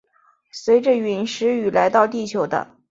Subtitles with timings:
[0.51, 2.75] 随着殒石雨来到地球的。